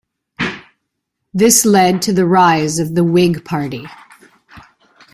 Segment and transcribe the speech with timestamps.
[1.31, 3.85] This led to the rise of the Whig Party.